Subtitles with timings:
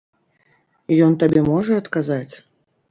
[1.09, 2.31] Ён табе можа адказаць?